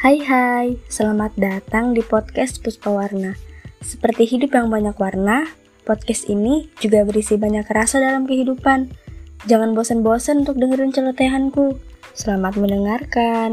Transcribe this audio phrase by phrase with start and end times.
[0.00, 3.36] Hai hai, selamat datang di podcast Puspa Warna.
[3.84, 5.44] Seperti hidup yang banyak warna,
[5.84, 8.88] podcast ini juga berisi banyak rasa dalam kehidupan.
[9.44, 11.76] Jangan bosan-bosan untuk dengerin celotehanku.
[12.16, 13.52] Selamat mendengarkan.